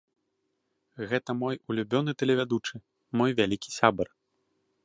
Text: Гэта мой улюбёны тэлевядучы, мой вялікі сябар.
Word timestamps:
Гэта 1.11 1.29
мой 1.41 1.55
улюбёны 1.73 2.11
тэлевядучы, 2.23 2.75
мой 3.23 3.29
вялікі 3.41 3.69
сябар. 3.79 4.07